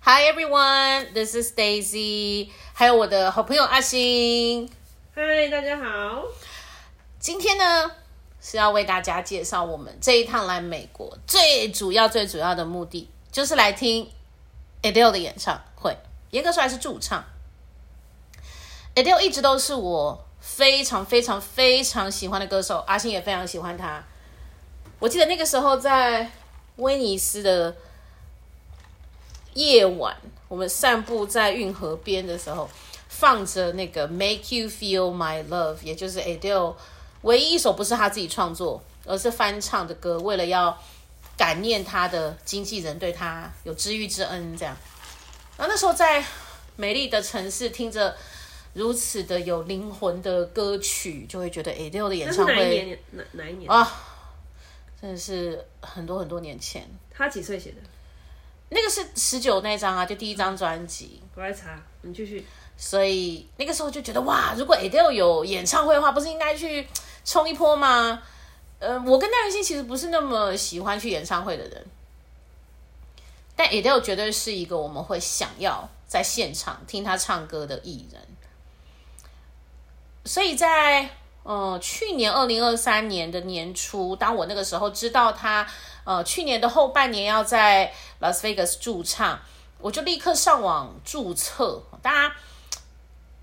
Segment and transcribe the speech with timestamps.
[0.00, 4.70] Hi everyone, this is Daisy，还有我的好朋友阿星。
[5.14, 6.24] 嗨，大家好。
[7.18, 7.90] 今天呢
[8.40, 14.10] 是要为大家介绍我们这一趟来美国最主要、最主要的目的，就是来听
[14.82, 15.94] Adele 的演唱会。
[16.30, 17.22] 严格说来是驻唱。
[18.94, 24.02] Adele 一直都是我非常、非常、非常喜欢的歌手，阿星也非常喜欢他。
[25.00, 26.30] 我记得那个时候在
[26.76, 27.76] 威尼斯的。
[29.58, 30.16] 夜晚，
[30.46, 32.70] 我们散步在运河边的时候，
[33.08, 36.76] 放着那个《Make You Feel My Love》，也就是 Adele
[37.22, 40.16] 唯一一首不是他自己创作，而是翻唱的歌。
[40.20, 40.78] 为了要
[41.36, 44.76] 感念他的经纪人对他有知遇之恩，这样。
[45.56, 46.24] 然后那时候在
[46.76, 48.16] 美丽的城市听着
[48.74, 52.98] 如此的有灵魂的歌曲，就会觉得 Adele 的演唱会哪一年？
[53.10, 54.04] 哪哪一年啊？
[55.02, 56.88] 真的是很多很多年前。
[57.10, 57.76] 他几岁写的？
[58.70, 61.22] 那个是十九那张啊，就第一张专辑。
[61.34, 62.46] 我来查，你继续。
[62.76, 66.86] 所以那个时候就觉得哇，如果 Adele 有演唱会的话，不是应该去
[67.24, 68.22] 冲一波吗？
[68.78, 71.86] 呃，我跟戴元星其实不是那么喜欢去演唱会的人，
[73.56, 78.22] 但 Adele 绝对是一个我们会想要在现场听他唱歌的艺人。
[80.24, 81.10] 所以在
[81.42, 85.66] 呃去年二零二三年的年初，当我那个时候知道他。
[86.08, 87.92] 呃，去年的后半年要在
[88.22, 89.38] Las Vegas 驻唱，
[89.78, 91.82] 我就立刻上网注册。
[92.00, 92.34] 大家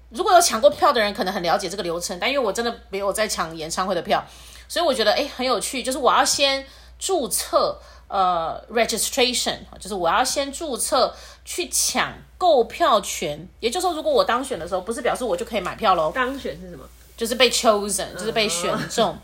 [0.10, 4.26] 如果有抢过票的人，可能很了解这个流程，但因为我真的没有在抢演唱会的票，
[4.68, 5.84] 所以我觉得诶很有趣。
[5.84, 6.66] 就是我要先
[6.98, 13.48] 注册，呃，registration，就是我要先注册去抢购票权。
[13.60, 16.12] 也就是说，如果我当选的时候，不是表示我就可以买票喽。
[16.12, 16.84] 当选是什么？
[17.16, 19.18] 就是被 chosen，就是被选中，哦、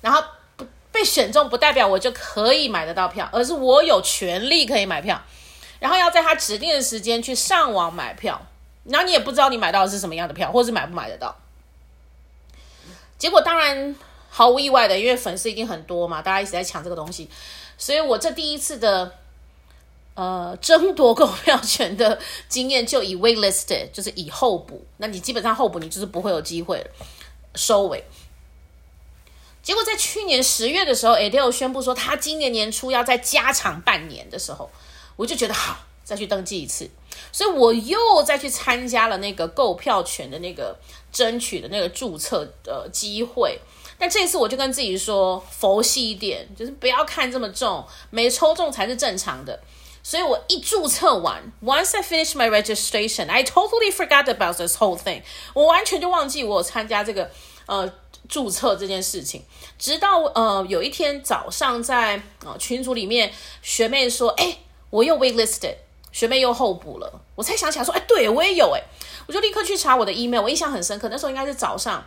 [0.00, 0.22] 然后。
[0.94, 5.20] 被选中不代表我就可以买得到票，而是我有权利可以买票，
[5.80, 8.40] 然后要在他指定的时间去上网买票，
[8.84, 11.36] 然后你也不知道你买到的是什么样的票，或是买不买得到。
[13.18, 13.96] 结果当然
[14.30, 17.28] 毫无意外的，因为粉丝一定很多嘛，大家一直在抢这个东西，
[17.76, 19.10] 所以我这第一次的
[20.14, 26.86] 呃争夺购票 权的经验就以 waitlisted，就是以候补，那你基本上候补你就是不会有机会
[27.56, 28.04] 收尾。
[29.64, 34.70] 结果在去年十月的时候，Adele 宣布说他今年年初要再加长半年的时候，
[35.16, 36.88] 我就觉得好，再去登记一次，
[37.32, 40.78] 所以我又再去参加了那个购票权的那个
[41.10, 43.58] 争取的那个注册的机会。
[43.98, 49.58] 但这一次我就跟自己说，佛系一点，就是不要看这么重，没抽中才是正常的。
[50.02, 55.22] 所以我一注册完，Once I finish my registration, I totally forgot about this whole thing。
[55.54, 57.30] 我完全就忘记我参加这个
[57.66, 57.92] 呃。
[58.26, 59.42] 注册这件事情，
[59.78, 63.30] 直到呃有一天早上在呃群组里面，
[63.60, 65.74] 学妹说：“哎，我又 waitlisted，
[66.10, 68.82] 学妹又候补了。”我才想起来说：“哎，对我也有哎。”
[69.28, 72.02] 我就立刻去查我的 email，我印象很深刻，那时候应该是早上，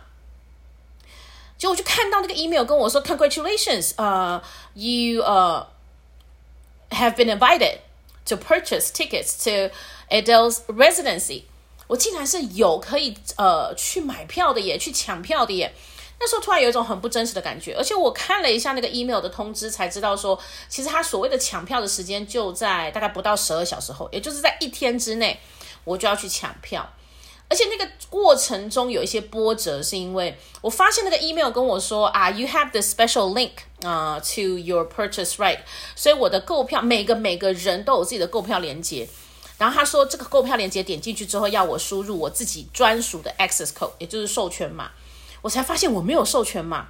[1.56, 4.42] 结果我就看到那个 email 跟我说：“Congratulations，呃、
[4.74, 5.68] uh,，you 呃、
[6.90, 7.78] uh, have been invited
[8.26, 9.72] to purchase tickets to
[10.10, 11.44] Adele's residency。”
[11.88, 15.74] 我竟然是有可以呃去买票的耶，去抢票的耶。
[16.20, 20.38] 那时候突然有一种很不真实的感觉，而且我看了一下那个 email 的通知，才知道说，
[20.68, 25.38] 其实他所谓的抢票的时间就在大概不到十二小时后，也就是在一天之内，
[25.84, 26.88] 我就要去抢票。
[27.50, 33.52] 而且那个过程中有一些波折，是因为我发现那个 email 跟我说啊，you have the special link
[33.88, 35.60] 啊、to your purchase right，
[35.94, 39.08] 所以我的购票每个每个人都有自己的购票连接，
[39.58, 44.90] 然后他说这个购票链接点进去之后要我输入我自己专属的 access code，也就是授权码。
[45.42, 46.86] 我才发现我没有授权码，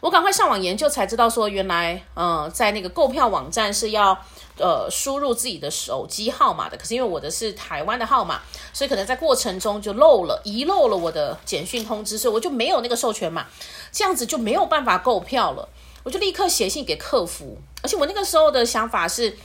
[0.00, 4.16] 我赶快上网研究才知道说，原来呃在那个购票网站是要
[4.58, 6.76] 呃输入自己的手机号码的。
[6.76, 8.40] 可是因为我的是台湾的号码，
[8.72, 13.46] 所以可能在过程中就漏了遗漏了我的简讯通知，所以我就没有那个授权码，
[13.92, 15.68] 这样子就没有办法购票了。
[16.04, 19.36] 我就立刻写信给客服，而且我那个时候的想法是，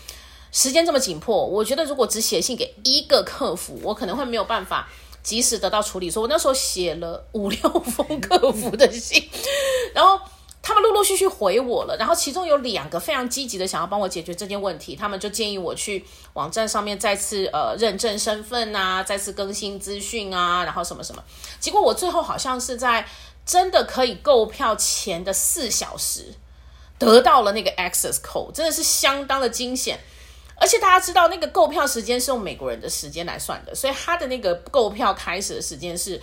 [0.53, 4.87] 时间这么紧迫，我觉得如果只写信给一个客服，我可能会没有办法。
[5.23, 9.25] 及时得到处理，说我那时候写了五六封客服的信，
[9.95, 10.19] 然后
[10.61, 21.23] 他们陆陆续续回我了，然后其中有两个非常积极的想要帮我解决这件问题，他们就建议我去网站上面再次呃认证身份啊，再次更新资讯啊，然后什么什么，
[21.57, 23.07] 结果我最后好像是在
[23.45, 26.33] 真的可以购票前的四小时
[26.99, 30.01] 得到了那个 access code，真的是相当的惊险。
[30.55, 36.21] 而且大家知道，那个购票时间是用美国人的时间来算的，所以他的那个购票开始的时间是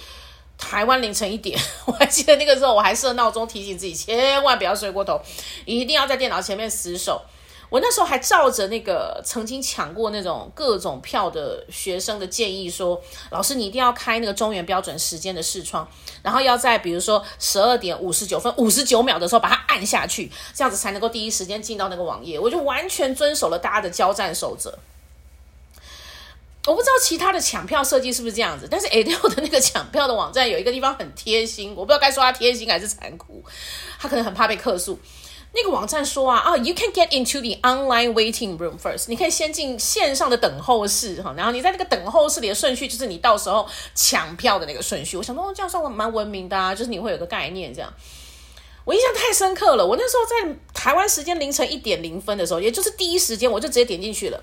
[0.56, 1.58] 台湾凌晨一点。
[1.86, 5.20] 我还记得那个时候，我还设闹钟提醒自己，千万不要睡过头，
[5.66, 7.22] 一定要在电脑前面死守。
[7.70, 13.00] 我那时候还照着那个曾经抢过那种各种票的学生的建议说，
[13.31, 15.88] 老师你一定要开那个中原标准时间的视窗，
[16.22, 22.38] 然后要在比如说十二点五十九分五十九秒的时候把它按下去，这样子才能够第一时间进到那个网页。
[22.38, 24.76] 我就完全遵守了大家的交战守则。
[26.66, 33.43] 我不知道其他的抢票设计是不是这样子，但是 Adele 的那个抢票的网站有一个地方很贴心，我不知道该说它贴心还是残酷，
[33.99, 34.99] 他可能很怕被客诉。
[35.52, 45.17] 那个网站说啊啊，you can get into the online waiting room first，你可以先进线上的等候室哈，然后你在那个等候室里的顺序就是你到时候抢票的那个顺序。
[45.17, 47.93] 我想说，哦，这样算蛮文明的啊，就是你会有个概念这样。
[48.85, 54.43] 我印象太深刻了，我那时候在台湾时间凌晨一点零分的时候，也就是第一时间，我就直接点进去了。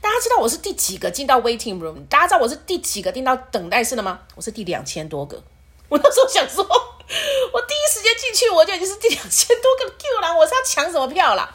[0.00, 2.06] 大家知道我是第几个进到 waiting room？
[2.08, 4.20] 大家知道我是第几个进到等待室的吗？
[4.34, 5.42] 我是第两千多个。
[5.88, 6.64] 我那时候想说，
[7.52, 11.48] 我第一时间进去，我就已经是第两千多个 Q 了，我是要抢什么票啦？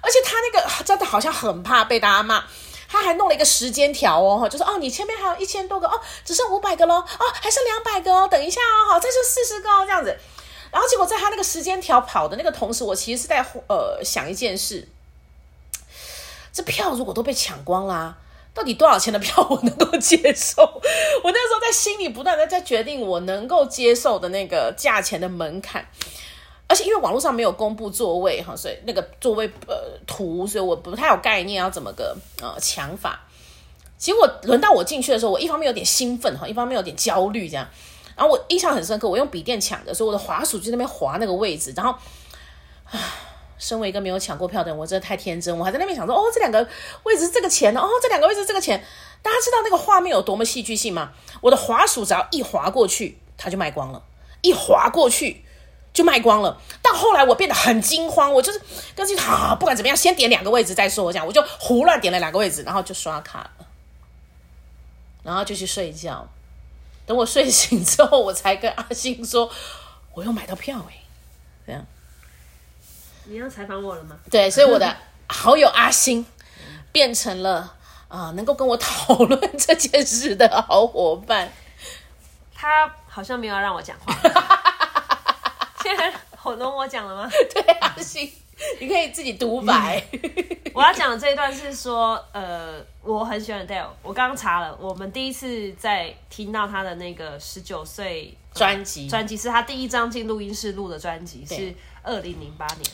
[0.00, 2.44] 而且他那个真的好像很怕被大家骂，
[2.88, 10.14] 他还弄了一个时间条哦，就是哦，你前面还有一千多个哦，只剩五百个喽，哦，还剩两百个哦，等一下哦，好，再剩四十个哦，这样子。
[10.70, 14.88] 然后结果在他那个时间条跑的那个同时，我其实是在呃想一件事。
[16.52, 18.16] 这票如果都被抢光啦，
[18.54, 20.62] 到底多少钱的票我能够接受？
[20.62, 25.84] 我那时候在心里不断的在决定我能够接受的那个价钱的门槛，
[26.68, 33.20] 而且因为网络上没有公布座位哈，所以那个座位呃图，所以我不太有概念要怎么个呃抢法。
[33.98, 37.66] 结果轮到我进去的时候，我一方面有点兴奋哈，一方面有点焦虑这样。
[38.14, 41.92] 然后我印象很深刻，我用笔电抢的，所以我的滑鼠就那边滑那个位置，然后
[42.90, 43.00] 唉。
[43.58, 46.68] 身为一个没有抢过票的人，我真的太天真，我还在那边想说，哦，这两个
[47.04, 48.82] 位置是这个钱哦，这两个位置是这个钱。
[49.22, 51.12] 大家知道那个画面有多么戏剧性吗？
[51.40, 54.02] 我的滑鼠只要一滑过去，它就卖光了，
[54.42, 55.42] 一滑过去
[55.94, 56.60] 就卖光了。
[56.82, 58.60] 到后来我变得很惊慌，我就是
[58.94, 61.04] 跟自己好，不管怎么样，先点两个位置再说。
[61.04, 63.66] 我讲我就胡乱点了两个位置，然后就刷卡了，
[65.22, 66.28] 然后就去睡觉。
[67.06, 69.50] 等我睡醒之后，我才跟阿星说，
[70.12, 71.00] 我又买到票哎，
[71.66, 71.86] 这样。
[73.24, 74.16] 你要采访我了吗？
[74.30, 74.96] 对，所以我的
[75.28, 76.24] 好友阿星
[76.92, 77.74] 变成了
[78.08, 81.50] 啊、呃，能够跟我讨论这件事的好伙伴。
[82.54, 84.14] 他好像没有让我讲话。
[85.82, 87.30] 现在好多我讲了吗？
[87.52, 88.30] 对，阿星，
[88.80, 90.02] 你可以自己独白。
[90.72, 93.86] 我要讲的这一段是说，呃，我很喜欢 Adele。
[94.02, 102.84] 我刚刚查了，我们第一次在听到他的那个十九岁专辑，专辑是他第一张进录音室录的专辑，是二零零八年。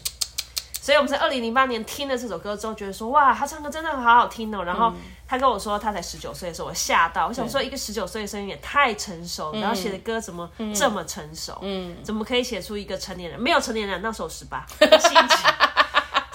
[0.82, 4.64] 所以我们在二零零八年听了这首歌之后，觉得说哇，他唱歌真的好好听哦。
[4.64, 4.90] 然后
[5.28, 11.58] 他跟我说他才十九岁的时候，我吓到，我想说一个十九岁的声音也太成熟，然后写的歌怎么这么成熟？
[11.60, 13.38] 嗯，怎么可以写出一个成年人？
[13.38, 15.50] 没有成年人那时候十八， 心情。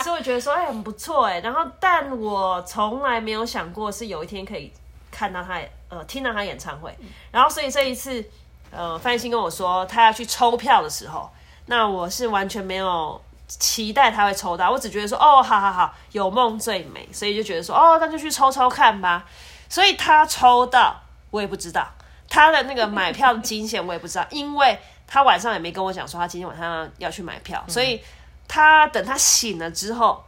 [0.04, 1.40] 所以我觉得说哎很不错哎。
[1.40, 4.72] 然后但我从来没有想过是有一天可以
[5.10, 5.60] 看到他
[5.90, 6.96] 呃听到他演唱会。
[7.32, 8.24] 然后所以这一次
[8.70, 11.28] 呃范逸新跟我说他要去抽票的时候，
[11.66, 13.20] 那我是完全没有。
[13.48, 19.26] 期待他会抽到，我只觉得说哦，好好好，有梦最美，所以就觉得说哦，那就去抽抽看吧。
[19.70, 20.96] 所以他抽到，
[21.32, 21.88] 我也不知道
[22.30, 28.02] 他的那个买票的金钱，我也不知道，因为他晚上也没跟我讲说他今天晚上要去买票，所以
[28.48, 30.24] 他等他醒了之后，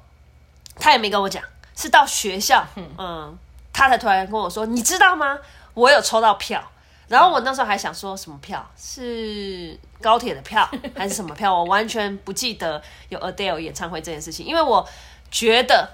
[0.79, 1.43] 他也没跟我讲，
[1.75, 2.65] 是到学校，
[2.97, 3.37] 嗯，
[3.73, 5.39] 他才突然跟我说，你知道吗？
[5.73, 6.63] 我有抽到票。
[7.07, 11.53] 然后我那时候还想说什么票，是高铁的票 还是什么票？
[11.53, 14.85] 我完全不记得有 Adele 演唱会这件事情，因为我
[15.31, 15.89] 觉得，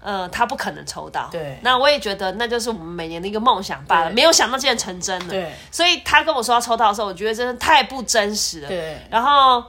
[0.00, 1.28] 呃，他不可能抽到。
[1.32, 1.58] 对。
[1.62, 5.30] 那我也觉得那就是我们每年的一个梦想罢了，没有想到竟然成真了。
[5.30, 5.50] 对。
[5.70, 8.68] 所以他跟我说要抽到的时候，我觉得真的太不真实了。
[8.68, 8.98] 对。
[9.10, 9.64] 然后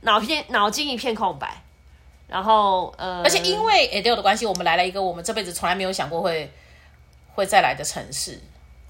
[0.00, 1.62] 脑片脑筋一片空白，
[2.26, 6.52] 然后呃，而且因为 Adele 的关系，我们来了一个我们这辈子从来没有想过会
[7.36, 8.40] 会再来的城市。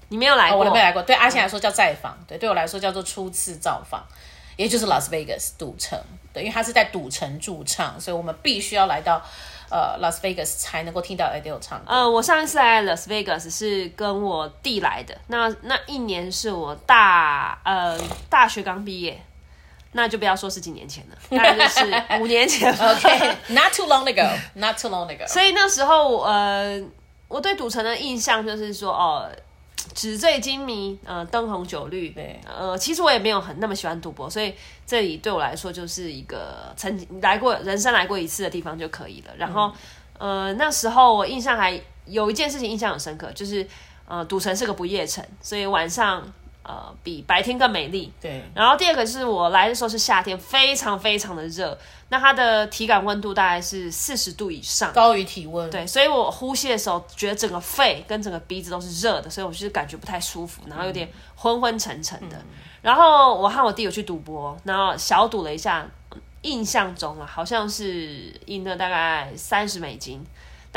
[0.09, 1.01] 你没有来过，哦、我都没来过。
[1.01, 4.01] 对阿信来说叫再访，对，对我来说叫做初次造访，
[4.55, 5.99] 也就是拉斯维加斯赌城。
[6.33, 9.21] 对，因为他是在赌城驻唱，所以我们必须要来到
[9.69, 11.81] 呃拉斯维加斯才能够听到 Adele 唱。
[11.85, 17.99] 呃，我上一次来拉斯维加斯是跟我弟来的，那那一年是我大呃
[18.29, 19.21] 大学刚毕业，
[19.91, 22.71] 那就不要说是几年前了， 大概就是五年前。
[22.71, 25.27] OK，not、okay, too long ago，not too long ago。
[25.27, 26.79] 所以那时候呃，
[27.27, 29.27] 我对赌城的印象就是说哦。
[29.93, 34.53] 纸醉金迷，呃，灯红酒绿，对，呃，其实我也没有很那么喜欢赌博，所以
[34.85, 39.33] 这里对我来说就是一个曾经来过人生来过一次的地方就可以了。
[39.37, 39.71] 然后，
[40.19, 43.67] 嗯、呃，那时候我印象还有一件事情印象很深刻，就是
[44.07, 46.23] 呃，赌城是个不夜城，所以晚上
[46.67, 48.11] 呃比白天更美丽。
[48.21, 48.43] 对。
[48.53, 51.75] 然后第二个是我来的时候是夏天，非常非常的热，
[52.09, 55.69] 那它的体感温度大概是四十度以上，高于体温。
[55.69, 62.37] 对，所以我呼吸的时候觉得整个肺跟整个鼻子都是热的，所以我就是感觉不太舒服，然后有点昏昏沉沉的。
[62.37, 62.45] 嗯、
[62.81, 65.87] 然后我和我弟有去赌博，然后小赌了一下。
[66.43, 70.23] 印象中啊，好像是赢了大概三十美金，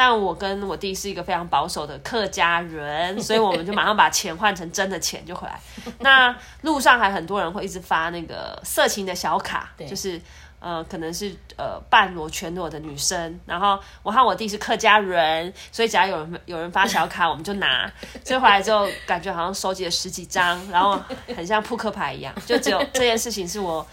[0.01, 5.61] 但我跟我弟是一个非常保守的客家人， 所以我们就马上把钱换成真的钱就回来。
[6.01, 10.19] 那路上还很多人会一直发那个色情的小卡，就是
[10.59, 13.39] 呃，可能是呃半裸全裸的女生。
[13.45, 17.93] 然后我和我弟是客家人，所以只要有人有人发小卡，我们就拿。
[18.25, 20.99] 所以回来之后，感觉好像收集了十几张，然后
[21.37, 22.35] 很像扑克牌一样。
[22.47, 23.87] 就只有这件事情是我。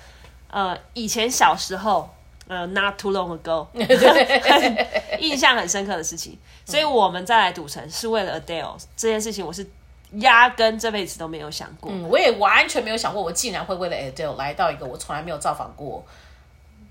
[0.49, 2.09] 呃，以前小时候，
[2.47, 3.67] 呃，not too long ago，
[5.19, 9.65] 印象很深刻的事情，所以我们再来赌城是为了 Adele 这件事情，我是
[10.13, 16.05] 压根这辈子都没有想过，嗯，我也完全没有想过，我竟然会为了 Adele 来到一个我从来没有造访过，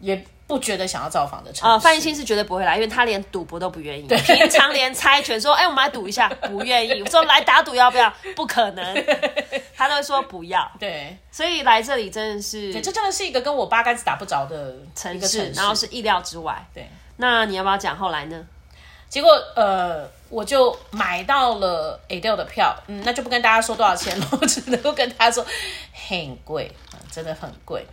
[0.00, 0.24] 也。
[0.48, 4.06] 不觉得想要造访的城市，呃，范逸新是绝对不会来，因为他连赌博都不愿意。
[4.06, 7.02] 对，平常连猜拳说，哎、欸，我们来赌一下，不愿意。
[7.02, 8.08] 我说来打赌要不要？
[8.36, 8.94] 不可能，
[9.76, 10.70] 他都会说不要。
[10.80, 16.66] 对，所以来这里真的是，对，这真的是一个跟我八竿子打不着的城市，城市然后是意料之外。
[16.72, 18.46] 对，那你要不要讲后来呢？
[19.08, 25.46] 结果呃，我就买到了 Adele 的票，嗯，那就不跟大家说多少钱了， 我只能够跟大家说
[26.08, 26.70] 很贵，
[27.12, 27.86] 真的很贵。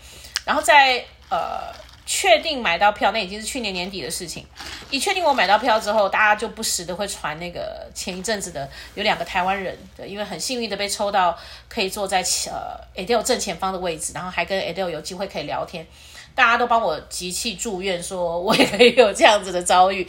[0.46, 1.72] 然后在呃。
[2.06, 4.46] 确定买到票，那已经是去年年底的事情。
[4.90, 15.88] 一确定我买到票之后，大家就不时的会传那个前一阵子的有两个台湾人，对，因为很幸运的被抽到可以坐在呃 Adele 正前方的位置，然后还跟 Adele 有机会可以聊天，
[16.36, 20.08] 大家都帮我集气祝愿，说我也可以有这样子的遭遇。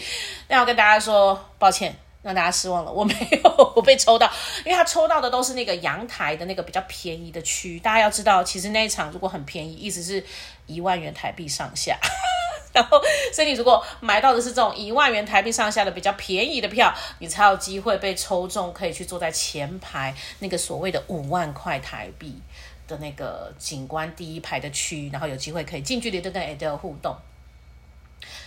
[0.49, 4.29] 那要跟大家说抱歉，让大家失望了，我没有我被抽到，
[4.65, 7.79] 因为他抽到的都是那个阳台的那个比较便宜的区。
[7.79, 10.25] 大家要知道，其实那一场如果很便宜，意思是。
[10.67, 11.95] 一万元台币上下，
[12.73, 12.99] 然后，
[13.35, 22.41] 所以你如果买到的是这种一万元台币上下的比较便宜的票，你才有机会被抽中，可以去坐在前排那个所谓的五万块台币
[22.89, 27.15] 的那个景观第一排的区，然后有机会可以近距离的跟 Adele 互动。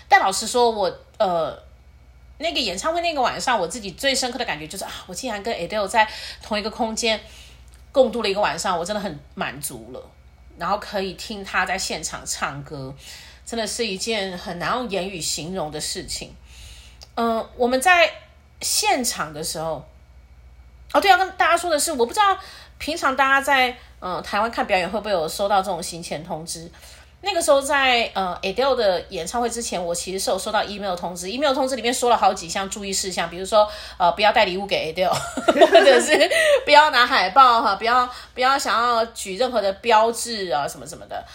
[0.10, 1.55] 但老实说，我呃
[2.39, 6.08] 那个演唱会那个晚上，我自己最深刻的感觉就是啊，我竟然跟 Adele 在
[6.41, 7.20] 同一个空间
[7.91, 10.12] 共度了一个晚上，我真的很满足了。
[10.58, 12.94] 然后可以听他在现场唱歌，
[13.46, 16.34] 真的是一件很难用言语形容的事情。
[17.15, 18.12] 嗯、我们在
[18.62, 19.88] 现场的时候，
[20.94, 22.38] 哦，对，要跟大家说的是，我不知道
[22.77, 26.72] 平常大家在嗯、台湾看表演会不会有收到这种行前通知。
[27.21, 35.09] 那个时候在呃 Adele 的演唱会之前，我其实是有收到 email 通知，email 通知里面说了好几项注意事项，比如说呃不要带礼物给 Adele，
[35.71, 36.29] 或者是
[36.63, 41.25] 不要拿海报哈，不要不要想要举任何的标志啊什么什么的，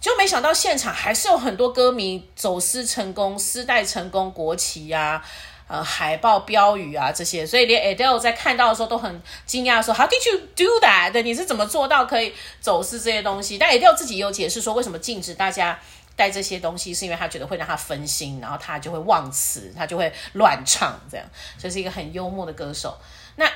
[0.00, 5.24] 就没想到现场还是有很多歌迷走私成功，私带成功国旗呀、啊。
[5.68, 11.12] 呃，海报、标语啊这些，所以连 Adele 在看到的时候都很惊讶，说 How did you do that？
[11.12, 13.58] 对你是怎么做到可以走私这些东西？
[13.58, 15.78] 但 Adele 自己也有解释说，为什么禁止大家
[16.16, 21.26] 带这些东西，是因为他觉得会让他分心，然后他就会忘词，他就会乱唱，这样，
[21.58, 22.96] 所以是一个很幽默的歌手。
[23.36, 23.46] 那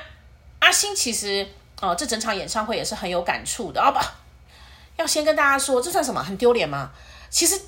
[0.59, 1.47] 阿信其实，
[1.81, 3.81] 呃，这整场演唱会也是很有感触的。
[3.81, 3.99] 啊不，
[4.97, 6.23] 要先跟大家说，这算什么？
[6.23, 6.91] 很丢脸吗？
[7.31, 7.59] 其实。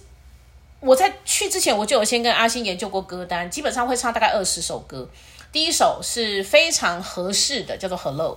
[0.85, 5.09] 我在去之前，我就有先跟阿星研究过歌单，基本上会唱大概二十首歌。
[5.51, 8.33] 第一首是非常合适的，叫做《Hello》。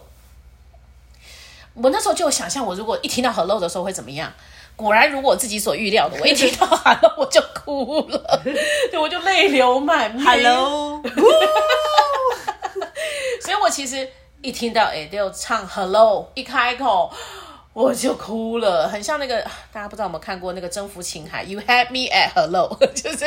[1.75, 4.33] 我那时候就有想象，我如果一听到《Hello》的时候会怎么样？
[4.77, 8.41] 果然如我自己所预料的，我一听到 《Hello》我就哭了，
[8.91, 10.25] 对，我就泪流满面。
[10.25, 11.03] Hello，
[13.43, 14.09] 所以我其实
[14.41, 17.13] 一听到 Adele 唱《Hello》，一开口。
[17.81, 19.41] 我就哭了，很像那个
[19.73, 23.25] 大家不知道有没有看过那个《征服情海》，You had me at hello， 就是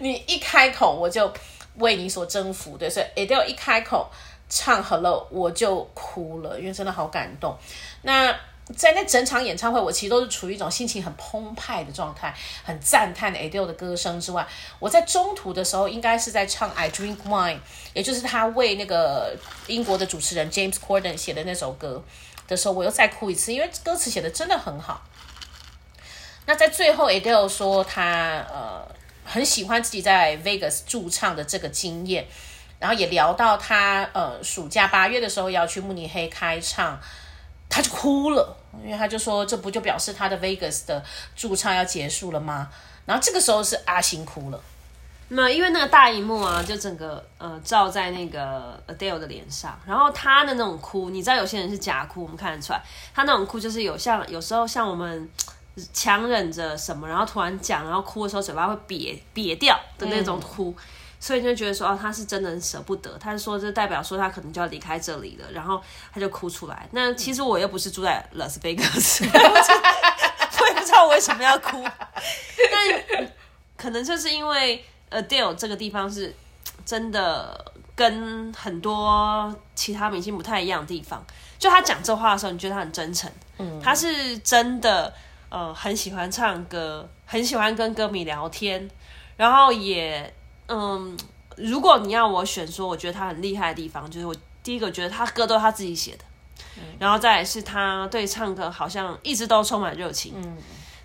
[0.00, 1.32] 你一开口我就
[1.76, 4.06] 为你所征服，对，所以 Adele 一开口
[4.50, 7.56] 唱 Hello，我就哭了，因为真的好感动。
[8.02, 8.30] 那
[8.76, 12.34] 在那整场演唱会，我其实都是处于一种心情很澎湃的状态，
[12.64, 14.46] 很赞叹 Adele 的歌声之外，
[14.78, 17.60] 我在中途的时候应该是在唱 I Drink Wine，
[17.94, 19.34] 也就是他为那个
[19.68, 22.04] 英国的主持人 James Corden 写的那首歌。
[22.46, 25.02] 的时候，我又再哭一次，因为歌词写的真的很好。
[26.46, 28.86] 那在最后，Adele 说他呃
[29.24, 32.26] 很喜欢自己在 Vegas 驻唱的这个经验，
[32.78, 37.00] 然后也聊到他呃暑假八月的时候要去慕尼黑开唱，
[37.68, 42.70] 他就哭了，因为他就说这不就表示他的 Vegas 的驻唱要结束了吗？
[43.04, 44.60] 然后这个时候是阿星哭了，
[45.28, 52.80] 那因为那个大荧幕啊，就整个呃照在那个 Adele 的脸上，然后他的那种哭，你知道有些人是假哭，我们看得出来，
[53.12, 55.28] 他那种哭就是有像有时候像我们
[55.92, 60.82] 强忍着什么，然后突然讲，然后哭的时候嘴巴会瘪瘪掉的那种哭，嗯、
[61.18, 65.82] 所以就觉得说哦，他是真的很舍不得，他是说这代表说他可能就要离开这里了，然后
[66.14, 66.88] 他就哭出来。
[66.92, 73.28] 那其实我又不是住在拉斯维加斯，我也不知道我为什么要哭，但
[73.76, 74.84] 可能就是因为。
[75.10, 76.34] Adele 这个地方是
[76.84, 81.24] 真的跟很多其他明星不太一样的地方，
[81.58, 85.12] 就他讲这话的时候，你觉得他很真诚，嗯，他是真的，
[85.48, 88.88] 呃，很喜欢唱歌，很喜欢跟歌迷聊天，
[89.36, 90.32] 然后也，
[90.68, 91.16] 嗯，
[91.56, 96.24] 如果你要我选说，我觉得他很厉害的地方，就是我第一个觉得他歌都是他自己写的，
[96.76, 100.56] 嗯，然后再来是他对唱歌好像一直都充满热情，嗯，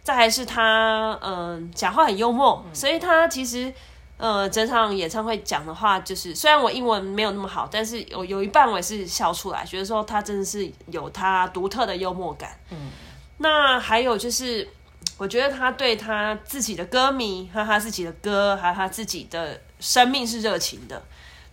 [0.03, 3.73] 再来是他，嗯，讲话很幽默，所以他其实。
[4.21, 12.55] 呃，整场演唱会讲的话，就是虽然我英文没有那么好，但是有有一半我也是笑出来，觉得说他真的是有他独特的幽默感。
[12.69, 12.91] 嗯，
[13.39, 14.69] 那还有就是，
[15.17, 21.01] 我觉得他对他自己的歌迷和他自己的歌，还有他自己的生命是热情的。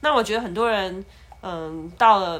[0.00, 1.02] 那我觉得很多人，
[1.40, 2.38] 嗯，到了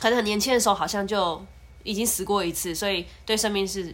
[0.00, 1.44] 可能很年轻的时候，好像就
[1.82, 3.92] 已经死过一次，所以对生命是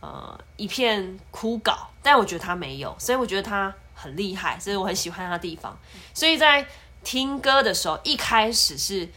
[0.00, 1.76] 呃一片枯槁。
[2.02, 3.74] 但我觉得他没有，所以我觉得他。
[3.98, 5.76] 很厉害，所以我很喜欢他的地方。
[6.12, 6.64] 所以在
[7.02, 9.08] 听歌的时候，一开始是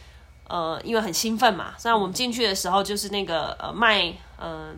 [0.48, 1.74] 呃，因为很兴奋嘛。
[1.76, 4.06] 所以我们进去的时候，就是那个呃卖
[4.38, 4.74] 嗯、呃，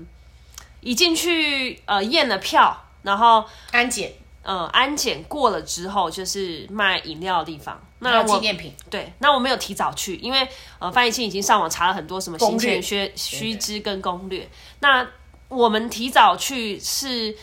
[0.80, 7.80] 一进去呃验了票，然后安检，呃安检过了之后，就是卖饮料的地方。
[8.00, 10.48] 那纪念品对，那我没有提早去，因为
[10.80, 14.50] 呃范逸臣已经上网查了很多什么行前须须知跟攻略。
[14.80, 15.06] 那
[15.48, 17.36] 我们提早去是。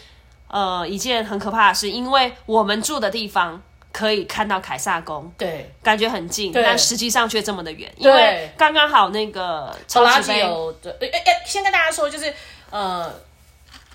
[0.50, 12.34] 呃，一件很可怕的事，因为我们住的地方可以看到凯撒宫，对，感觉很近，但实际上却这么的远，因为刚刚好那个超级杯有对，哎哎，先跟大家说，就是
[12.72, 13.14] 呃，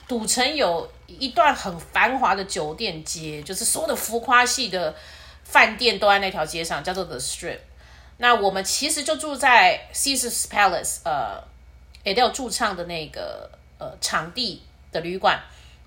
[0.06, 4.94] 赌城有一段很繁华的酒店街，就是所有的浮夸系的
[5.42, 7.58] 饭店都在那条街上，叫做 The Strip。
[8.18, 11.42] 那我们其实就住在 Caesars Palace，呃
[12.04, 15.40] ，Adele 驻唱的那个呃场地的旅馆。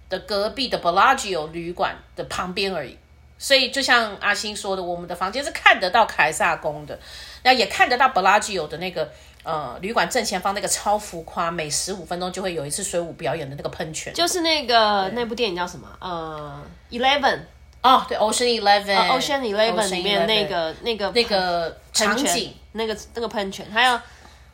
[0.10, 2.98] 的隔壁的 Bellagio 旅馆的旁边而已，
[3.38, 6.98] 所以就像阿星说的，我们的房间是看得到凯撒宫的，
[7.44, 9.12] 那也看得到 Bellagio 的那个
[9.44, 15.88] 呃旅馆正前方那个超浮夸，每十五分钟就会有一次水舞表演的那个喷泉，就是那个那部电影叫什么？
[16.00, 17.40] 呃，Eleven。
[17.84, 24.00] 哦，对，Ocean Eleven，Ocean Eleven 里面那个那个那个场景，那个那个喷泉，还有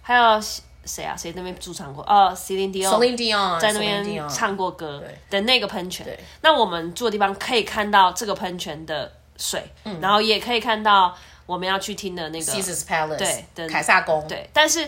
[0.02, 0.42] 还有。
[0.86, 1.16] 谁啊？
[1.16, 2.04] 谁在那边驻唱过？
[2.04, 6.06] 哦，Celine Dion 在那边唱过歌的那个喷泉。
[6.42, 11.16] 那我们住的地方可以看到这个喷泉的水，嗯，然后也可以看到
[11.46, 14.50] 我们要去听的那个 Caesars Palace，对，的凯撒宫，对。
[14.52, 14.88] 但是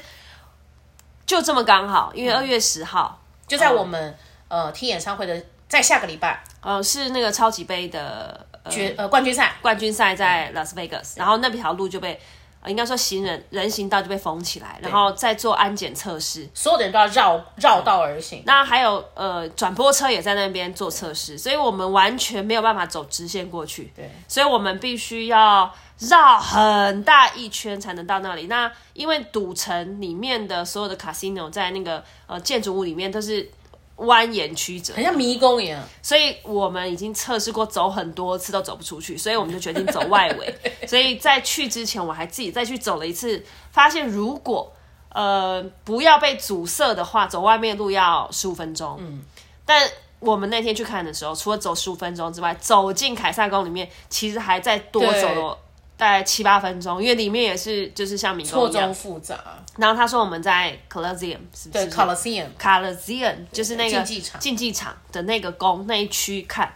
[1.25, 12.19] 就这么刚好，因为二月十号就在我们呃听演唱会的，在下个礼拜，呃，是那个超级杯的决呃冠军赛，冠军赛在 Las Vegas，，然后那条路就被。
[12.67, 18.43] 应该说行人人行道就被封起来，然后再做安检测试，所有的人都要绕绕道而行。
[18.45, 23.91] 那还有呃转播车也在那边做测试，所以我们完全没有办法走直线过去。
[23.95, 28.47] 对，所以我们必须要绕很大一圈才能到那里。
[28.47, 33.49] 那因为赌城里面的所有的 casino 在那个呃建筑物里面都是。
[33.97, 35.81] 蜿蜒曲折，很像迷宫一样。
[36.01, 40.55] 所以我们已经测试过，走很多次都走不出去，所以我们就决定走外围。
[40.85, 44.71] 所以在去之前，我还自己再去走了一次，发现如果
[45.09, 48.97] 呃不要被阻塞的话，走外面路要十五分钟。
[48.99, 49.23] 嗯，
[49.65, 55.57] 但我们那天去看的时候，除了走十五分钟之外，走进凯撒宫里面，其实还在多走了。
[55.97, 59.39] 大概七八分钟，因为里面也是就是像迷宫一样错综复杂。
[59.77, 61.85] 然后他说我们在 Colosseum 是不是？
[61.85, 66.71] 对，Colosseum Colosseum 就是那个竞技场竞技场的那个宫那一区看。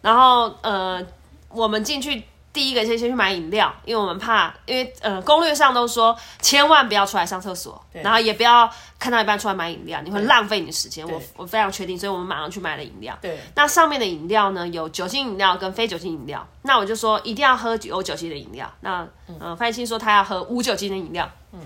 [0.00, 1.04] 然后呃，
[1.48, 2.22] 我们进去。
[2.54, 11.06] 第一个先先去买饮料，因为我们怕，因为呃攻略上都说千万不要出来上厕所，然后也不要看到一半出来买饮料，你会浪费你的时间。
[11.06, 13.18] 我我非常确定，所以我们马上去买了饮料。
[13.20, 16.46] 对，那上面的饮料呢，有酒精饮料跟非酒精饮料。
[16.62, 18.72] 那我就说一定要喝有酒精的饮料。
[18.80, 19.04] 那
[19.40, 21.28] 呃范逸臣说他要喝无酒精的饮料。
[21.52, 21.60] 嗯，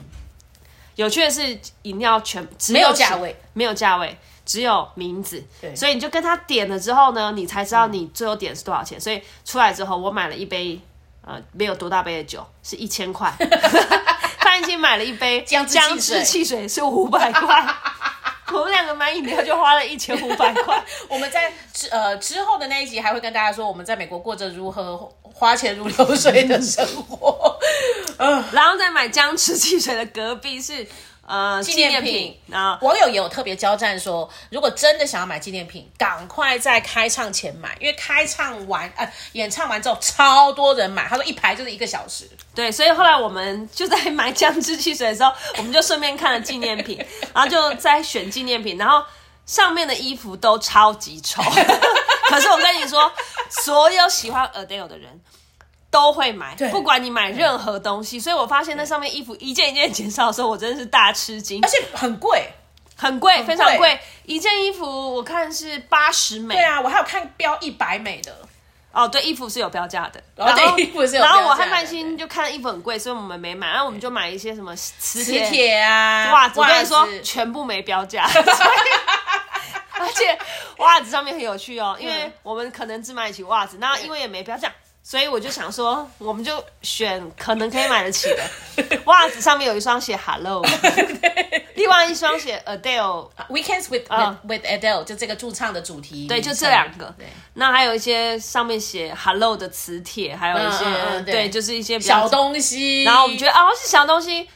[0.94, 4.18] 有趣的是饮料全没有价位，没有价位。
[4.48, 5.44] 只有名字，
[5.76, 8.96] 所以你就跟他点了之后呢，你才知道你最后点是多少钱。
[8.96, 10.80] 嗯、所以出来之后，我买了一杯
[11.20, 13.30] 呃没有多大杯的酒，是一千块。
[14.38, 17.76] 他已经买了一杯姜汁汽水，是五百块。
[18.50, 20.82] 我们两个买饮料就花了一千五百块。
[21.11, 27.58] 我们在之呃之后的那一集还会跟大家说我们在美国过着如何花钱如流水的生活。
[28.16, 30.88] 嗯， 然后再买姜汁汽水的隔壁是。
[31.28, 42.26] 呃，纪念品啊，网友也有特别交战说，如果真的想要买纪念品，赶快在开唱前买，因为开唱完呃演唱完之后超多人买，他说一排就是一个小时。
[42.54, 46.96] 对，所以后来我们就在买姜汁汽水的时候，我们就顺便看了纪念品，
[47.34, 49.04] 然后就在选纪念品，然后
[49.44, 51.42] 上面的衣服都超级丑，
[52.30, 53.12] 可是我跟你说，
[53.50, 55.20] 所有喜欢 Adele 的人。
[55.98, 62.48] 都会买，不管你买任何东西，所以我发现那上面衣服一件一件减少的时候，我真的是大吃惊，而且很贵，
[62.96, 63.98] 很贵，非常贵。
[64.24, 68.32] 一件衣服我看是八十美，对啊，我还有看标一百美的。
[68.92, 71.26] 哦，对，衣服是有标价的，然后衣服是有标价的。
[71.26, 78.22] 然后我和曼心就看衣服很贵，所以我们没买，然后我们就买一些什么磁铁啊、袜子，我跟你说全部没标价，
[79.98, 80.38] 而且
[80.78, 84.72] 袜子上面很有趣哦，因为我们可能只买一起袜子，然后因为也没标价。
[85.08, 90.62] 所以我就想说，我们就选可能可以买得起的 袜子，上面有一双写 Hello，
[91.76, 94.06] 另外一双写 Adele Weekends with
[94.42, 96.26] with Adele，就这个驻唱的主题。
[96.26, 97.14] 对，就这两个。
[97.54, 103.02] 那还有一些上面写 Hello 的磁铁，还有一些对，就是一些小东西。
[103.04, 104.46] 然后我们觉得哦，是小东西。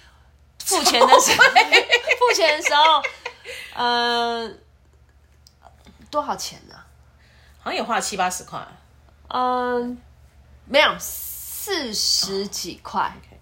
[0.66, 1.44] 付钱的时候，
[2.20, 3.02] 付钱的时候，
[3.76, 4.60] 嗯，
[6.10, 6.74] 多少钱呢？
[7.62, 8.60] 好像也花了七八十块。
[9.28, 9.96] 嗯。
[10.66, 13.38] 没有四十几块，oh.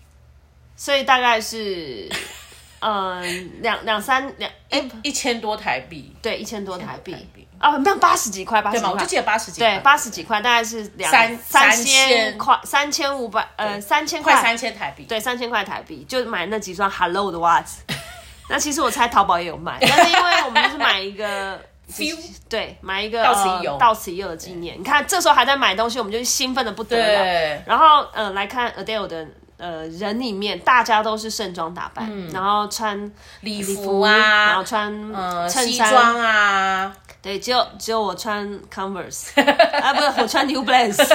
[0.77, 2.09] 所以大概是，
[2.81, 7.15] 嗯，两两三两哎一千多台币，对，一千多台币。
[7.59, 13.15] 啊，没有八十几块，八十几块，我就记得八十几块，对，八十几块，大概是两三三千块，三千。
[13.15, 14.41] 五百呃三千块。
[14.41, 17.83] 三千台币，对，三千块台币就买那几双 Hello 的袜子。
[18.49, 21.61] 那其实我猜淘宝也有卖，但是因为我们就是买一个。
[21.91, 22.17] Feel?
[22.49, 24.79] 对，买一个到此一游、呃、到此一游的纪念。
[24.79, 27.23] 你看，这时候还在买东西，我们就兴奋的不得了。
[27.23, 29.27] 对然后，呃，来看 Adele 的
[29.57, 33.11] 呃人里面，大家都是盛装打扮，嗯、然后穿
[33.43, 36.93] 礼服，服啊，然后穿呃衬衫西装啊。
[37.23, 39.29] 对，只有只有我穿 Converse
[39.83, 41.07] 啊，不是我穿 New Balance。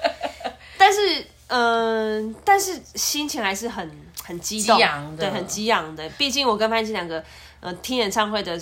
[0.76, 3.88] 但是，嗯、呃，但是心情还是很
[4.24, 6.08] 很激动，激昂的对，很激昂的。
[6.18, 7.22] 毕竟我跟范琪两个，
[7.60, 8.60] 呃，听演唱会的。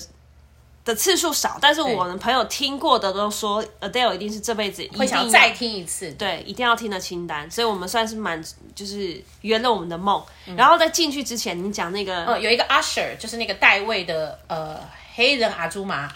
[0.85, 8.43] 的次数少，但是我的朋友听过的都说，Adele 一定是这辈子一定会想再听一次，对，一定要听的清单，所以我们算是蛮
[8.75, 10.23] 就是圆了我们的梦。
[10.47, 14.81] 嗯、然后在进去之前，你讲那个，呃，有一个 Usher，就是那个代位的呃
[15.15, 16.13] 黑人阿朱玛。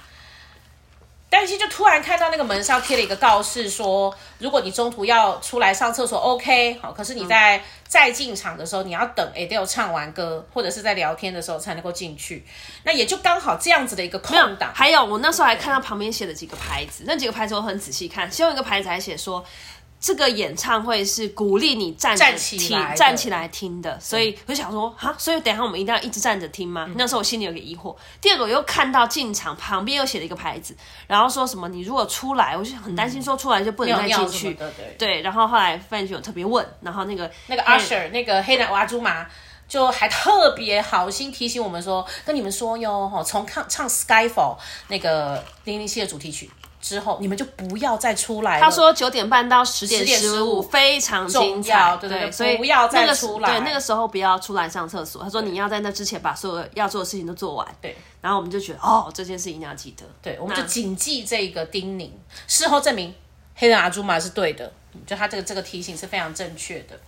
[1.28, 12.44] 但是就突然看到那个门上贴了一个告示，说如果你中途要出来上厕所，OK，好，可是你在再进场的时候，你要等 Adele 唱完歌，或者是在聊天的时候才能够进去。
[12.84, 14.72] 那也就刚好这样子的一个空档。
[14.74, 19.44] 还有我那时候还看到旁边写的几个牌子，那几个牌子我很仔细看，其中一个牌子还写说。
[20.06, 26.84] 这个演唱会是鼓励你站着听、站起来听的，所以我就想说，哈，所以等一下我们一定要一直站着听吗？
[26.86, 27.92] 嗯、那时候我心里有个疑惑。
[28.20, 30.76] 第二个，我又看到进场旁边又写了一个牌子，
[31.08, 34.54] 然后说什么你如果出来，我就很担心说出来就不能再进去。
[34.54, 35.20] 对、嗯、对。
[35.22, 39.26] 然后后来范就有特别问，然后那个那个 Usher 那个黑男娃猪麻
[39.66, 46.48] 就还特别好心提醒我们说，跟你们说哟，哈，从唱唱 Skyfall 那个零零七的主题曲。
[46.80, 48.64] 之后你们就不要再出来了。
[48.64, 53.50] 他说九点半到十点十五非常重要，对对对，所以不要再出来。
[53.50, 55.22] 对，那个时候不要出来上厕所。
[55.22, 57.66] 他说你要在那之前把所有要做的事情都做完。
[57.80, 60.04] 对，然后我们就觉得哦，这件事一定要记得。
[60.22, 62.10] 对，我们就谨记这个叮咛。
[62.46, 63.14] 事后证明
[63.54, 64.72] 黑人阿朱玛是对的，
[65.06, 66.98] 就他这个这个提醒是非常正确的。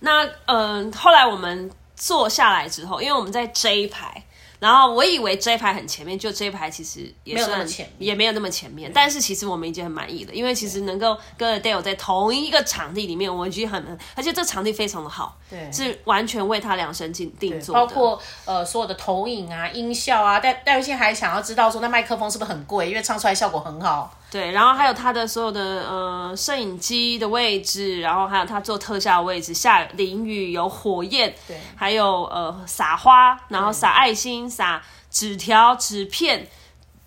[0.00, 4.24] 那嗯、呃，后来我们坐下来之后，因为我们在 J 排。
[4.58, 8.90] 然后我以为这一排很前面，就这一排其实也算没有那么前面，也没有那么前面。
[8.92, 17.80] 但是其实我们已经很满意了，因为其实能够跟 Adele 在同一个场地里面，我们已经很，而且这场地非常的好，对，是完全为他量身定定做的。
[17.80, 24.12] 包括呃所有的投影啊、音效啊，但戴维信还想要知道说那麦克风是不是很贵，因为唱出来效果很好。
[24.30, 36.46] 对，然后还有他的所有的呃摄影机的位置，然后还有他做特效的位置，下淋雨有火焰，对，还有呃撒花，然后撒爱心、撒纸条、纸片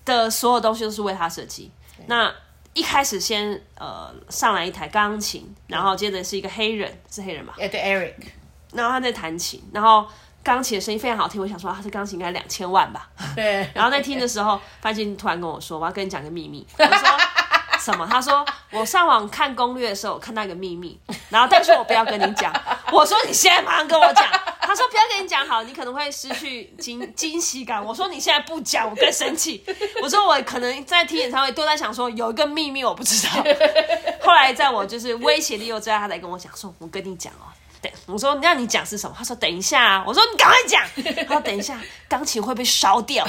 [0.03, 1.71] 的所有东西都是为他设计。
[2.07, 2.34] 那
[2.73, 7.53] 一开始先呃上来一台钢琴，然后接着是一个黑人，是黑人吧？
[7.57, 8.15] 对，Eric，
[8.73, 10.05] 然后他在弹琴，然后。
[10.43, 13.10] 钢琴的声音非常好听，我想说啊，这钢琴应该两千万吧。
[13.36, 13.69] 对。
[13.75, 17.17] 然后在听的时候，范进突然跟我说：“我要跟你讲个秘密。”我说
[17.80, 20.99] ：“什么？”他说：“我上网看攻略的时候，我看到一个秘密，
[21.30, 22.51] 然后但是我不要跟你讲。
[22.91, 24.25] ”我说：“你现在马上跟我讲。”
[24.62, 27.84] 他说不要跟你讲好，你可能会失去惊惊喜感。
[27.84, 29.62] 我说你现在不讲，我更生气。
[30.01, 33.43] 我说我可能在听演唱会都在想说有一个秘密我不知道。
[34.23, 37.51] 后来在我就是威胁利诱之下，他才跟我讲说，我跟你讲哦。
[37.82, 39.15] 对，我说让你讲是什么？
[39.17, 40.04] 他说等一下啊。
[40.06, 40.84] 我说你赶快讲。
[41.26, 43.26] 他说等一下，钢琴会被烧掉。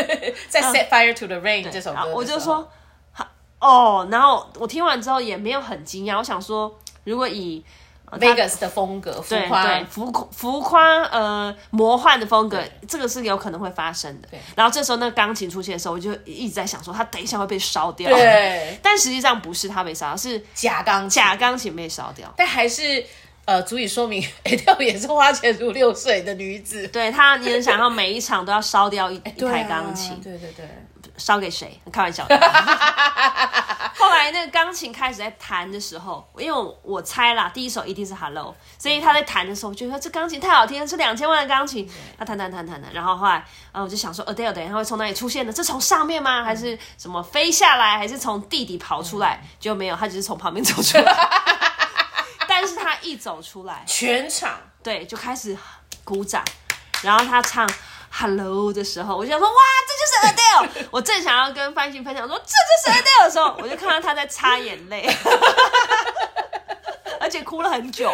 [0.48, 2.70] 在 Set Fire to the Rain 这首歌，我就说
[3.12, 3.26] 好
[3.60, 4.06] 哦。
[4.10, 7.64] 然后我听完之后也没有很惊讶，我想说如果以
[8.12, 14.28] Vegas 的风格，浮夸、浮浮夸，呃，魔幻的风格，这个是有可能会发生的。
[14.54, 18.08] 然后这时候那个钢琴出现的时候，我就一直在想说，它等一下会被烧掉。
[18.10, 22.32] 对，但实际上不是它被烧掉，是假钢假钢琴被烧掉。
[22.36, 23.04] 但还是
[23.44, 26.88] 呃，足以说明 Adele 也是花钱如流水的女子。
[26.88, 30.20] 对她，你能想象每一场都要烧掉一 一台钢琴？
[30.22, 30.66] 对对对。
[31.16, 31.80] 烧给谁？
[31.92, 32.36] 开玩笑的。
[33.96, 41.88] 后来那个钢琴开始在弹的时候，因为我，我猜啦，第一首一定是 Hello，所以他在弹的时候，我觉得这钢琴太好听了，是两千万的钢琴。
[42.18, 45.54] 他弹弹弹弹弹，然后后来，呃，我就想说，Adele 等一下会从哪里出现的？
[45.54, 46.42] 是从上面吗？
[46.42, 47.96] 还是什么飞下来？
[47.96, 49.40] 还是从地底跑出来？
[49.60, 51.16] 就没有，他只是从旁边走出来。
[52.64, 55.54] 但是他一走出来， 全场对就开始
[56.02, 56.42] 鼓掌，
[57.02, 57.68] 然后他唱。
[58.16, 59.54] Hello 的时候，我就想说，哇，
[59.88, 60.86] 这就是 Adele。
[60.92, 65.04] 我正想要跟范欣分享说，这就是 Adele 的时候，我就看到他在擦眼泪，
[67.18, 68.08] 而且哭了很久。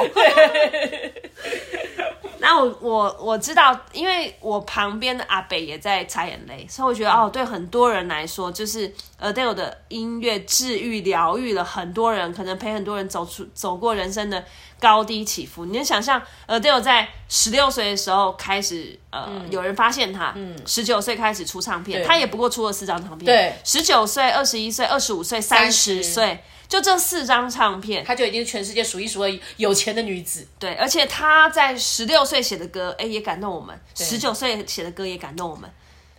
[2.41, 14.43] 然后我我我知道，因为我旁边的阿北也在擦眼泪，所以我觉得哦，对很多人来说，就是 Adele 的音乐治愈、疗愈了很多人，可能陪很多人走出走过人生的
[14.81, 15.65] 高低起伏。
[15.65, 26.43] 你能想象，Adele 在十六岁的时候开始，呃，嗯、有人发现他，嗯，十九岁开始出唱片，他也不过出了四张唱片，对，十九岁、二十一岁、二十五岁、三十岁。
[26.69, 30.47] 就这四张唱片，她就已经是全世界数一数二有钱的女子。
[30.57, 35.69] 对，而且她在十六岁写的歌，哎，也感动我们；十九岁写的歌也感动我们。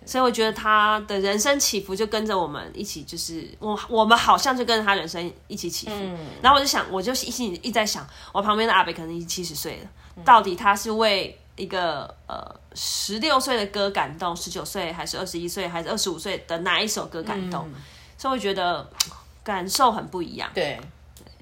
[0.06, 5.94] 所以我觉得他的人生起伏就跟着我们一起，就是我我们好像就跟着他人生一起起伏。
[5.96, 17.68] 嗯、然后我就想，我就一心一直在想，我旁边的阿北可能已经七十岁了，嗯、到底他是为一个呃十六岁的歌感动，十九岁还是二十一岁还是二十五岁的哪一首歌感动？
[17.68, 17.76] 嗯、
[18.18, 18.90] 所以我觉得。
[19.44, 20.48] 感受很不一样。
[20.54, 20.80] 对，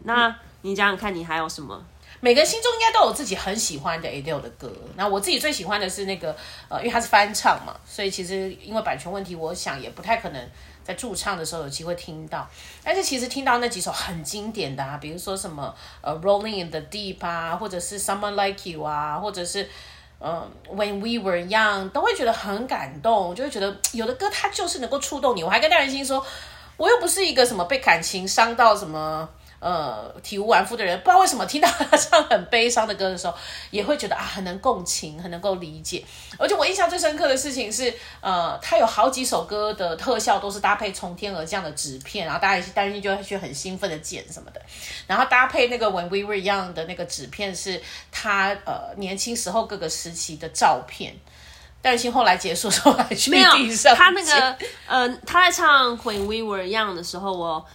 [0.04, 1.84] 那你想想看，你还有什么？
[2.22, 4.72] 每个人心中应该都有自己很喜欢的 Adele 的歌。
[4.96, 6.36] 那我自己最喜欢的是那个，
[6.68, 10.50] 呃，因为它是翻唱嘛，所以其实因为版权问题，我想也不太可能
[10.84, 12.48] 在驻唱的时候有机会听到。
[12.84, 19.70] 但是其实听到那几首很经典的啊，比如说什么呃《Rolling in the Deep》啊，或者是《Someone Like You》啊，或者是
[20.20, 25.44] 嗯、《When We Were Young》，都会觉得很感动，就会觉得有的歌它就是能够触动你。
[25.44, 26.26] 我还跟戴仁心说。
[26.78, 29.28] 我又不是一个什么被感情伤到什么
[29.60, 33.34] 呃体无完肤的人，不知道为什么听到他唱很悲伤的歌的时候，
[33.72, 36.04] 也会觉得啊很能共情，很能够理解。
[36.38, 44.62] 而且我印象最深刻的事情是，呃，他有好几首歌的特效都是搭配从天而降的纸片，然后大家担心就会去很兴奋的剪什么的，
[45.08, 51.16] 然后搭配那个 When We Were Young 的那个纸片是他呃年轻时候各个时期的照片。
[51.82, 57.66] 但是后来结束之后还去地上，他那个呃，他在唱 When We Were Young 的时候，我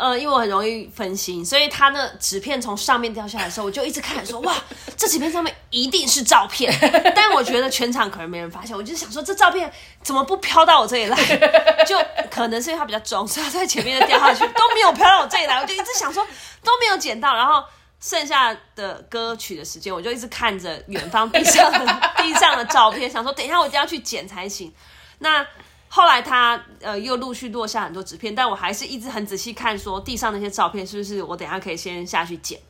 [0.00, 4.54] 呃，因为我很容易分心，所以他那纸片从上面掉下来的时候，我就一直看说，哇，
[4.96, 6.74] 这纸片上面一定是照片。
[7.14, 9.70] 但我觉得全场可能没人发现，我就想说，这照片
[10.02, 11.16] 怎么不飘到我这里来？
[11.86, 16.26] 就可能是因为它比较重，所以它在前面就掉下去都没有飘到我这里来，我就一直想说
[16.64, 17.62] 都没有捡到，然后。
[18.02, 21.86] 剩下的歌曲的时间，我就一直看着远方地上的
[22.16, 24.72] 地上的照片，想说等一下我一定要去捡才行。
[25.18, 25.46] 那
[25.92, 32.60] 后来他呃又陆续落下很多纸片，但我还是一直很仔细看，说地上那些照片是不是我等下可以先下去捡。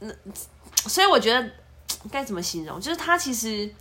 [0.00, 0.12] 那
[0.74, 1.48] 所以我觉得
[2.10, 3.72] 该怎么形容，就是他其实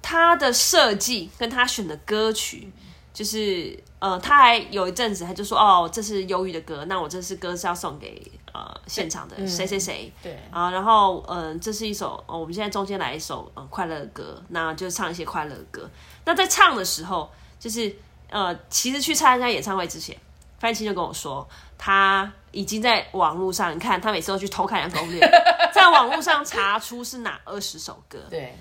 [0.00, 2.72] 他的设计跟他选的歌曲，
[3.12, 8.30] 就是呃他还有一阵子他就说哦，这是忧郁的歌，那我这是歌是要送给。
[8.52, 15.88] 呃，现场的谁谁谁，对啊，然后嗯、呃，这是一首，我们现在中间来一首呃快乐的歌，那就唱一些快乐的歌。
[16.24, 17.94] 那在唱的时候，就是
[18.30, 20.16] 呃，其实去参加演唱会之前，
[20.58, 25.20] 范青就跟我说，他已经在网络上，你看他每次都去偷看人家攻略，
[25.72, 28.56] 在网络上查出是哪二十首歌，对。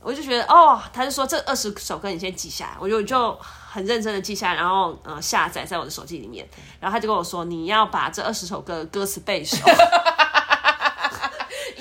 [0.00, 6.46] 我就觉得哦，他就说这二十首歌你先记下来，我就就很认真的记下来，然后呃下载在我的手机里面，
[6.78, 9.56] 然后他就跟我说，你要把这二十首歌的歌词背熟。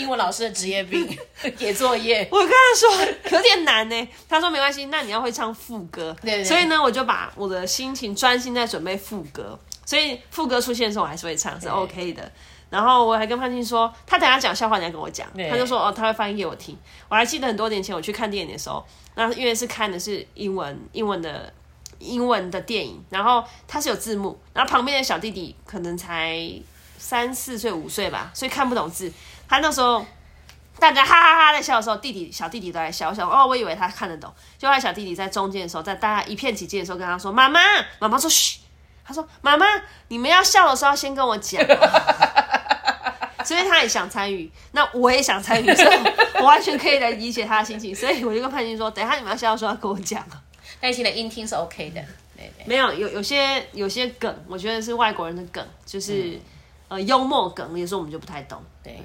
[0.03, 1.07] 英文老师的职业病，
[1.57, 2.27] 写作业。
[2.29, 6.15] 我跟他说有点难呢，他说没关系，那你要会唱副歌。
[6.21, 12.31] 对，对，所以呢，我就把我的心情专心在准备副歌，所以副歌出现的时候我还是会唱，是 OK 的。
[12.69, 16.77] 然后我还跟潘青说，他等下讲笑话你要跟我讲，他就说哦，他会翻译给我听。
[17.07, 18.83] 我还记得很多年前我去看电影的时候，
[19.15, 21.53] 那因为是看的是英文，英文的
[21.99, 26.51] 英文的电影，然后他是有字幕，然后旁边的小弟弟可能才
[26.97, 29.11] 三四岁五岁吧，所以看不懂字。
[29.53, 30.03] 他那时候
[30.79, 37.59] 大家哈哈哈在笑的时候，弟弟小弟弟都在笑，我想哦，我以为他看得懂，就他小弟弟在中间的时候，在大家一片起劲的时候跟他说：“妈妈，
[37.99, 38.61] 妈妈说嘘。”
[39.05, 39.67] 他说：“妈妈，
[40.07, 41.63] 你们要笑的时候要先跟我讲。”
[43.45, 45.97] 所以他也想参与，那我也想参与，所以
[46.39, 47.93] 我完全可以来理解他的心情。
[47.93, 50.25] 所以我就跟潘金说：“等一下你们要笑的时候要跟我讲。”
[50.81, 52.01] 范青的音听是 OK 的，
[52.35, 56.41] 对对没有有有些有些梗，我觉得是外国人的梗，就是、嗯、
[56.87, 58.59] 呃幽默梗，有时候我们就不太懂。
[58.81, 59.03] 对，对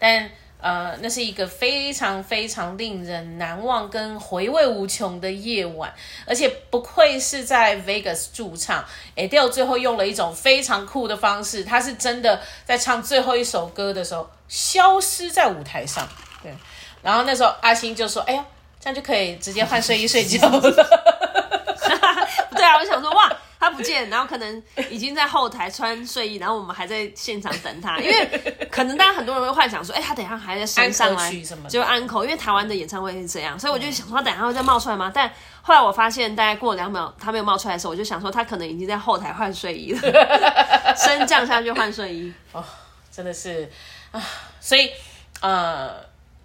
[0.00, 0.28] 但。
[0.62, 5.90] 呃，那是一个非常非常令人难忘跟回味无穷的夜晚，
[6.26, 8.84] 而且不愧是在 Vegas 驻唱
[9.16, 16.06] ，Adele 最后用了一种非常酷的方式，他是真的在唱最后一首歌的时候消失在舞台上。
[16.42, 16.54] 对，
[17.00, 18.44] 然后那时候阿星就说：“哎呀，
[18.78, 20.60] 这样就可以直接换睡衣睡觉了。”
[22.54, 23.19] 对啊，我想说哇。
[23.60, 31.30] 他不见，然后可能已经在后台穿睡衣，然后我们还在现场等他，因为可能大家很多人会幻想说，哎、欸，他等一下还在升上来，
[31.68, 35.12] 就安可，因为台湾的演唱会是这样，所以我就想说他等一下会再冒出来吗？
[35.14, 40.00] 但后来我发现，大概过两秒他没有冒出来的时候，我就想说他可能已经在后台换睡衣了，
[40.96, 42.32] 升降下去换睡衣。
[42.52, 42.64] 哦，
[43.12, 43.70] 真的是
[44.10, 44.22] 啊，
[44.58, 44.90] 所以
[45.42, 45.94] 呃，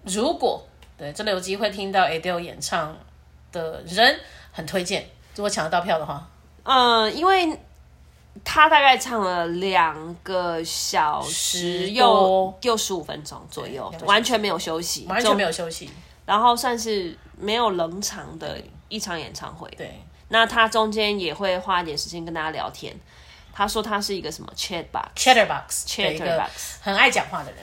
[0.04, 2.98] 如果对真的有机会听到 Adele 演唱
[3.54, 4.20] 的人，
[4.52, 6.28] 很推荐，如果抢得到票的话。
[6.66, 7.60] 嗯，因为
[8.44, 15.90] 他大概唱了两个小时又又十五分钟左右，完全没有休息，完全没有休息，
[16.26, 19.70] 然后算是没有冷场的一场演唱会。
[19.78, 22.94] 对，那他中间也会花一点时间跟大家聊天。
[23.54, 26.50] 他说他是一个什么 chatbox，chatterbox，chatterbox，
[26.82, 27.60] 很爱讲话的人。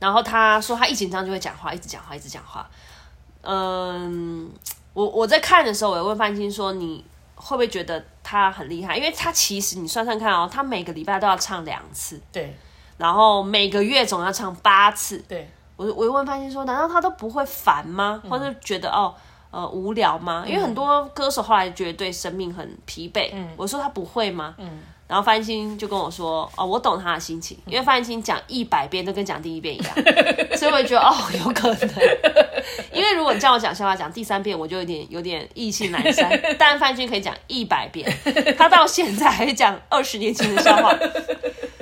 [0.00, 2.68] 然后他说他一紧张就会讲话，一直讲话，一直讲话。
[3.42, 4.50] 嗯，
[4.94, 7.04] 我我在看的时候，我也问范青说你。
[7.46, 8.96] 会不会觉得他很厉害？
[8.96, 12.56] 因为他其实你算算看哦，他每个礼拜都要唱两次，对，
[12.96, 15.50] 然后每个月总要唱八次，对。
[15.76, 18.20] 我我问范青说，难道他都不会烦吗？
[18.22, 19.12] 嗯、或者觉得哦
[19.50, 20.44] 呃无聊吗？
[20.46, 23.30] 因为很多歌手后来觉得对生命很疲惫。
[23.32, 24.54] 嗯，我说他不会吗？
[24.58, 24.80] 嗯。
[25.14, 29.94] 然后范青就跟我说：“哦，我懂他的心情，因为范青讲一百遍都跟讲第一遍一样，
[30.56, 31.88] 所以我觉得哦，有可能。
[32.92, 38.12] 因为如果你叫我讲笑话，讲第三遍我就有点有点意兴阑珊，但范青可以讲一百遍，
[38.58, 40.92] 他到现在还讲二十年前的笑话，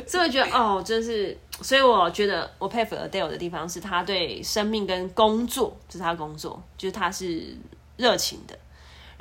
[0.06, 7.56] 所以我觉得哦，真是，所以我觉得我佩服 Adele 的地方是他对生命跟工作，就是他工作，就是他是
[7.96, 8.54] 热情的。”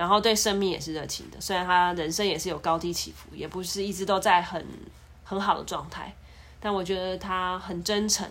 [0.01, 4.65] 然后对生命也是热情的，虽然他人生也是有高低起伏，也不是一直都在很
[5.23, 6.11] 很好的状态，
[6.59, 8.27] 但我觉得他很真诚，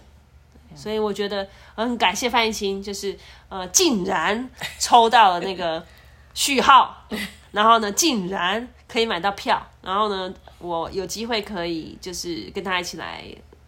[0.74, 3.16] 所以我觉得很感谢范逸清，就是
[3.48, 5.86] 呃竟然抽到了那个
[6.34, 7.06] 序号，
[7.52, 13.24] 然后呢竟然可以买到票，然后呢我有机会可以就是跟他一起来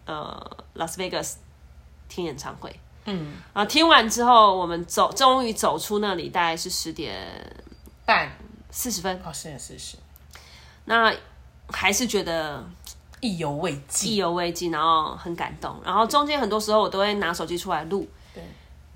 [0.06, 1.38] 呃拉斯维加斯
[2.08, 7.16] 听演唱会，嗯，啊听完之后我们走终于走出那里，大概是十点。
[8.12, 8.30] 半
[8.70, 9.96] 四十分哦，是四十。
[10.84, 11.14] 那
[11.68, 12.62] 还是觉得
[13.20, 15.80] 意犹未尽，意犹未尽，然后很感动。
[15.84, 18.42] 然后中间很多时候我都会拿手机出来录，对，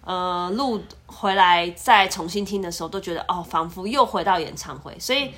[0.02, 4.94] 呃，录回来再重新听的时候，都觉得哦，仿佛又回到演唱会。
[4.98, 5.33] 所以，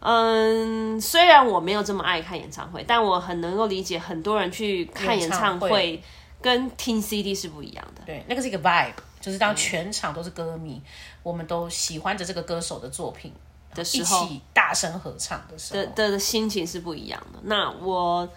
[0.00, 6.02] 嗯，虽然我没有这么爱看演唱会，但我很能够理解很多人去看演唱会
[6.40, 8.02] 跟听 CD 是不一样的。
[8.06, 8.92] 对，那个是一个 vibe。
[9.24, 10.82] 就是当全场都是歌迷，
[11.22, 13.32] 我们都喜欢着这个歌手的作品
[13.74, 17.38] 的时候，一起大声合唱的时候的的，的心情是不一样的。
[17.44, 18.28] 那我，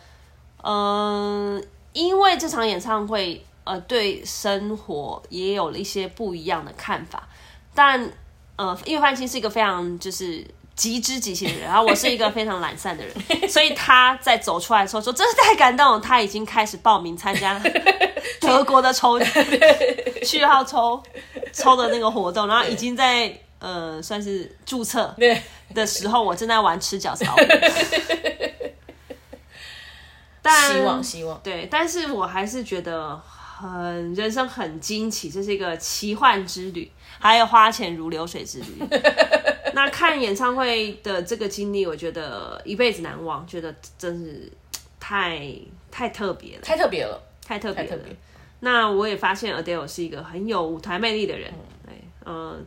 [0.63, 7.27] 嗯、呃，因为这场演唱会，呃，对生活也有了一些不一样的看法。
[7.75, 8.09] 但，
[8.55, 13.13] 呃，因为范青是一个非常就是极之极限的人，然后我是一个非常懒散的人，
[13.49, 15.99] 所以他在走出来的时候说，真是太感动了。
[15.99, 17.59] 他已经开始报名参加
[18.39, 19.19] 德国的抽
[20.23, 21.01] 序号抽
[21.51, 25.15] 抽的那个活动，然后已经在呃算是注册
[25.73, 27.35] 的时候，我正在玩吃脚草。
[30.43, 38.77] 但希望希望对，但是我还是觉得很人生很惊奇，这是一个奇幻之旅，还有花钱如流水之旅。
[39.77, 44.51] 那看演唱会的这个经历，我觉得一辈子难忘，觉得真是
[44.99, 45.53] 太
[45.91, 47.99] 太特别了，太特别了，太特别了。
[48.61, 51.53] 那我也发现 Adele 是一个很有舞台魅力的人，
[51.85, 51.93] 对，
[52.25, 52.65] 嗯，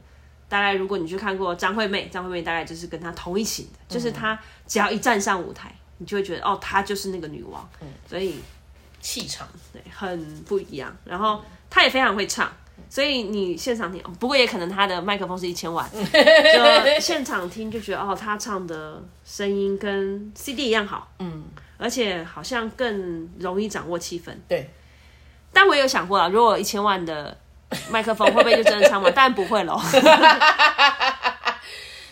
[0.48, 7.68] 大概如果你去看过张惠妹，张惠妹大概就是跟她同一型的，就是她只要一站上舞台，你就会觉得哦，她就是那个女王，
[8.08, 8.36] 所以
[9.00, 10.96] 气场，对，很不一样。
[11.04, 12.48] 然后她也非常会唱，
[12.88, 21.44] 所以你现场听，不过也可能他的麦克风是一千万， 就现场听就觉得哦，他唱的声音跟 CD 一样好，嗯，
[21.78, 24.32] 而且好像更容易掌握气氛。
[24.48, 24.70] 对，
[25.52, 27.36] 但我有想过啊，如果一千万的
[27.90, 29.12] 麦克风会不会就真的唱完？
[29.14, 29.80] 但不会喽。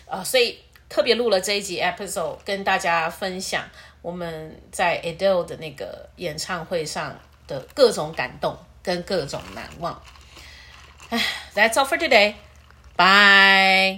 [0.06, 0.58] 呃， 所以
[0.88, 3.64] 特别录了这一集 episode，跟大家分享
[4.00, 7.14] 我们在 Adele 的那个演唱会上
[7.46, 10.00] 的各种感动跟各种难忘。
[11.10, 11.18] 唉
[11.54, 12.36] ，That's all for today.
[12.96, 13.96] Bye.